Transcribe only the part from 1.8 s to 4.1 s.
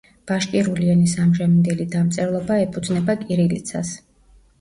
დამწერლობა ეფუძნება კირილიცას.